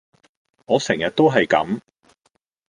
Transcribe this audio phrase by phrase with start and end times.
[0.65, 1.79] 我成日都係咁